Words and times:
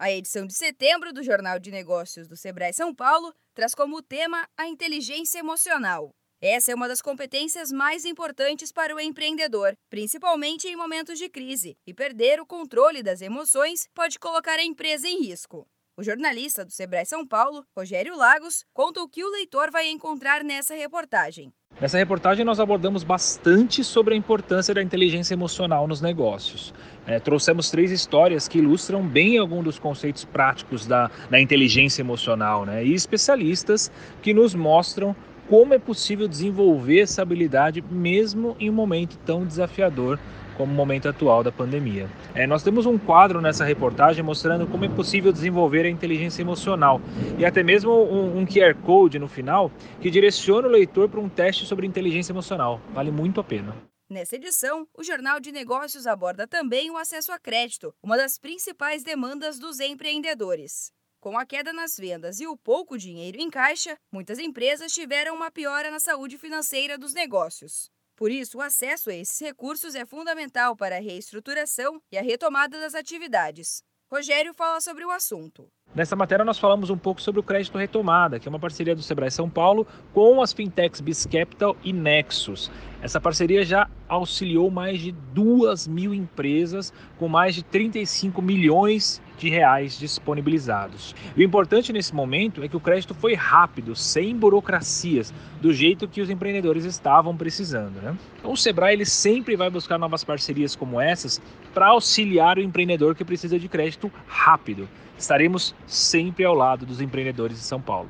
A 0.00 0.12
edição 0.12 0.46
de 0.46 0.54
setembro 0.54 1.12
do 1.12 1.24
Jornal 1.24 1.58
de 1.58 1.72
Negócios 1.72 2.28
do 2.28 2.36
Sebrae 2.36 2.72
São 2.72 2.94
Paulo 2.94 3.34
traz 3.52 3.74
como 3.74 4.00
tema 4.00 4.48
a 4.56 4.68
inteligência 4.68 5.40
emocional. 5.40 6.10
Essa 6.40 6.70
é 6.70 6.74
uma 6.76 6.86
das 6.86 7.02
competências 7.02 7.72
mais 7.72 8.04
importantes 8.04 8.70
para 8.70 8.94
o 8.94 9.00
empreendedor, 9.00 9.74
principalmente 9.90 10.68
em 10.68 10.76
momentos 10.76 11.18
de 11.18 11.28
crise, 11.28 11.76
e 11.84 11.92
perder 11.92 12.40
o 12.40 12.46
controle 12.46 13.02
das 13.02 13.20
emoções 13.20 13.88
pode 13.92 14.20
colocar 14.20 14.60
a 14.60 14.64
empresa 14.64 15.08
em 15.08 15.20
risco. 15.20 15.66
O 15.96 16.02
jornalista 16.04 16.64
do 16.64 16.70
Sebrae 16.70 17.04
São 17.04 17.26
Paulo, 17.26 17.66
Rogério 17.76 18.16
Lagos, 18.16 18.64
conta 18.72 19.02
o 19.02 19.08
que 19.08 19.24
o 19.24 19.30
leitor 19.30 19.68
vai 19.72 19.88
encontrar 19.88 20.44
nessa 20.44 20.76
reportagem. 20.76 21.52
Nessa 21.80 21.96
reportagem, 21.96 22.44
nós 22.44 22.58
abordamos 22.58 23.04
bastante 23.04 23.84
sobre 23.84 24.12
a 24.12 24.16
importância 24.16 24.74
da 24.74 24.82
inteligência 24.82 25.32
emocional 25.32 25.86
nos 25.86 26.00
negócios. 26.00 26.74
É, 27.06 27.20
trouxemos 27.20 27.70
três 27.70 27.92
histórias 27.92 28.48
que 28.48 28.58
ilustram 28.58 29.06
bem 29.06 29.38
alguns 29.38 29.62
dos 29.62 29.78
conceitos 29.78 30.24
práticos 30.24 30.88
da, 30.88 31.08
da 31.30 31.40
inteligência 31.40 32.02
emocional 32.02 32.66
né? 32.66 32.84
e 32.84 32.92
especialistas 32.92 33.92
que 34.20 34.34
nos 34.34 34.56
mostram 34.56 35.14
como 35.48 35.72
é 35.72 35.78
possível 35.78 36.26
desenvolver 36.26 36.98
essa 36.98 37.22
habilidade 37.22 37.82
mesmo 37.88 38.56
em 38.58 38.68
um 38.68 38.74
momento 38.74 39.16
tão 39.24 39.46
desafiador 39.46 40.18
como 40.58 40.72
o 40.72 40.76
momento 40.76 41.08
atual 41.08 41.42
da 41.42 41.50
pandemia. 41.50 42.10
É, 42.34 42.46
nós 42.46 42.62
temos 42.62 42.84
um 42.84 42.98
quadro 42.98 43.40
nessa 43.40 43.64
reportagem 43.64 44.22
mostrando 44.22 44.66
como 44.66 44.84
é 44.84 44.88
possível 44.88 45.32
desenvolver 45.32 45.86
a 45.86 45.88
inteligência 45.88 46.42
emocional 46.42 47.00
e 47.38 47.46
até 47.46 47.62
mesmo 47.62 47.92
um, 47.92 48.38
um 48.38 48.44
QR 48.44 48.74
Code 48.74 49.18
no 49.18 49.28
final 49.28 49.70
que 50.00 50.10
direciona 50.10 50.68
o 50.68 50.70
leitor 50.70 51.08
para 51.08 51.20
um 51.20 51.28
teste 51.28 51.64
sobre 51.64 51.86
inteligência 51.86 52.32
emocional. 52.32 52.80
Vale 52.92 53.10
muito 53.10 53.40
a 53.40 53.44
pena. 53.44 53.74
Nessa 54.10 54.36
edição, 54.36 54.88
o 54.94 55.04
Jornal 55.04 55.38
de 55.38 55.52
Negócios 55.52 56.06
aborda 56.06 56.46
também 56.46 56.90
o 56.90 56.96
acesso 56.96 57.30
a 57.30 57.38
crédito, 57.38 57.94
uma 58.02 58.16
das 58.16 58.38
principais 58.38 59.04
demandas 59.04 59.58
dos 59.58 59.80
empreendedores. 59.80 60.90
Com 61.20 61.36
a 61.36 61.44
queda 61.44 61.72
nas 61.72 61.96
vendas 61.98 62.40
e 62.40 62.46
o 62.46 62.56
pouco 62.56 62.96
dinheiro 62.96 63.38
em 63.38 63.50
caixa, 63.50 63.98
muitas 64.10 64.38
empresas 64.38 64.92
tiveram 64.92 65.34
uma 65.34 65.50
piora 65.50 65.90
na 65.90 66.00
saúde 66.00 66.38
financeira 66.38 66.96
dos 66.96 67.12
negócios. 67.12 67.90
Por 68.18 68.32
isso, 68.32 68.58
o 68.58 68.60
acesso 68.60 69.10
a 69.10 69.14
esses 69.14 69.38
recursos 69.40 69.94
é 69.94 70.04
fundamental 70.04 70.74
para 70.74 70.96
a 70.96 71.00
reestruturação 71.00 72.02
e 72.10 72.18
a 72.18 72.22
retomada 72.22 72.80
das 72.80 72.92
atividades. 72.92 73.80
Rogério 74.10 74.52
fala 74.52 74.80
sobre 74.80 75.04
o 75.04 75.10
assunto. 75.12 75.68
Nessa 75.94 76.16
matéria 76.16 76.44
nós 76.44 76.58
falamos 76.58 76.90
um 76.90 76.98
pouco 76.98 77.22
sobre 77.22 77.38
o 77.40 77.44
crédito 77.44 77.78
retomada, 77.78 78.40
que 78.40 78.48
é 78.48 78.50
uma 78.50 78.58
parceria 78.58 78.96
do 78.96 79.02
Sebrae 79.04 79.30
São 79.30 79.48
Paulo 79.48 79.86
com 80.12 80.42
as 80.42 80.52
fintechs 80.52 81.00
BizCapital 81.00 81.76
e 81.84 81.92
Nexus. 81.92 82.72
Essa 83.00 83.20
parceria 83.20 83.64
já 83.64 83.88
auxiliou 84.08 84.70
mais 84.70 85.00
de 85.00 85.12
duas 85.12 85.86
mil 85.86 86.14
empresas 86.14 86.92
com 87.18 87.28
mais 87.28 87.54
de 87.54 87.62
35 87.62 88.40
milhões 88.40 89.20
de 89.38 89.48
reais 89.48 89.98
disponibilizados. 89.98 91.14
E 91.36 91.42
o 91.42 91.44
importante 91.44 91.92
nesse 91.92 92.14
momento 92.14 92.62
é 92.62 92.68
que 92.68 92.76
o 92.76 92.80
crédito 92.80 93.14
foi 93.14 93.34
rápido, 93.34 93.94
sem 93.94 94.34
burocracias, 94.36 95.32
do 95.60 95.72
jeito 95.72 96.08
que 96.08 96.20
os 96.20 96.30
empreendedores 96.30 96.84
estavam 96.84 97.36
precisando. 97.36 98.00
Né? 98.00 98.16
Então 98.38 98.52
o 98.52 98.56
Sebrae 98.56 98.94
ele 98.94 99.04
sempre 99.04 99.56
vai 99.56 99.70
buscar 99.70 99.98
novas 99.98 100.24
parcerias 100.24 100.74
como 100.74 101.00
essas 101.00 101.40
para 101.72 101.88
auxiliar 101.88 102.58
o 102.58 102.62
empreendedor 102.62 103.14
que 103.14 103.24
precisa 103.24 103.58
de 103.58 103.68
crédito 103.68 104.10
rápido. 104.26 104.88
Estaremos 105.16 105.74
sempre 105.86 106.44
ao 106.44 106.54
lado 106.54 106.86
dos 106.86 107.00
empreendedores 107.00 107.58
de 107.58 107.64
São 107.64 107.80
Paulo. 107.80 108.08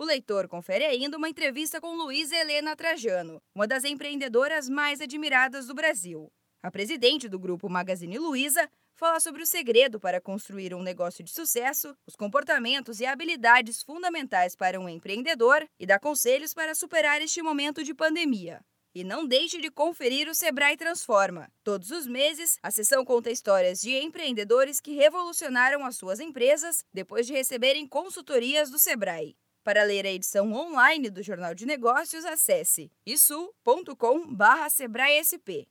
O 0.00 0.04
leitor 0.04 0.46
confere 0.46 0.84
ainda 0.84 1.16
uma 1.16 1.28
entrevista 1.28 1.80
com 1.80 1.96
Luísa 1.96 2.36
Helena 2.36 2.76
Trajano, 2.76 3.42
uma 3.52 3.66
das 3.66 3.82
empreendedoras 3.82 4.68
mais 4.68 5.00
admiradas 5.00 5.66
do 5.66 5.74
Brasil. 5.74 6.30
A 6.62 6.70
presidente 6.70 7.28
do 7.28 7.36
grupo 7.36 7.68
Magazine 7.68 8.16
Luiza 8.16 8.70
fala 8.94 9.18
sobre 9.18 9.42
o 9.42 9.46
segredo 9.46 9.98
para 9.98 10.20
construir 10.20 10.72
um 10.72 10.84
negócio 10.84 11.24
de 11.24 11.32
sucesso, 11.32 11.96
os 12.06 12.14
comportamentos 12.14 13.00
e 13.00 13.06
habilidades 13.06 13.82
fundamentais 13.82 14.54
para 14.54 14.78
um 14.78 14.88
empreendedor 14.88 15.68
e 15.80 15.84
dá 15.84 15.98
conselhos 15.98 16.54
para 16.54 16.76
superar 16.76 17.20
este 17.20 17.42
momento 17.42 17.82
de 17.82 17.92
pandemia. 17.92 18.60
E 18.94 19.02
não 19.02 19.26
deixe 19.26 19.60
de 19.60 19.68
conferir 19.68 20.28
o 20.28 20.34
Sebrae 20.34 20.76
Transforma. 20.76 21.50
Todos 21.64 21.90
os 21.90 22.06
meses, 22.06 22.56
a 22.62 22.70
sessão 22.70 23.04
conta 23.04 23.32
histórias 23.32 23.80
de 23.80 23.96
empreendedores 23.96 24.80
que 24.80 24.94
revolucionaram 24.94 25.84
as 25.84 25.96
suas 25.96 26.20
empresas 26.20 26.84
depois 26.94 27.26
de 27.26 27.32
receberem 27.32 27.84
consultorias 27.84 28.70
do 28.70 28.78
Sebrae. 28.78 29.34
Para 29.62 29.84
ler 29.84 30.06
a 30.06 30.10
edição 30.10 30.52
online 30.52 31.08
do 31.10 31.22
Jornal 31.22 31.54
de 31.54 31.66
Negócios, 31.66 32.24
acesse 32.24 32.90
isu.com/sebraesp. 33.06 35.68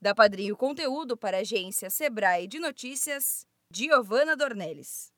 Da 0.00 0.14
Padrinho 0.14 0.56
Conteúdo 0.56 1.16
para 1.16 1.38
a 1.38 1.40
agência 1.40 1.88
Sebrae 1.88 2.46
de 2.46 2.58
Notícias, 2.58 3.46
Giovana 3.70 4.36
Dornelles. 4.36 5.13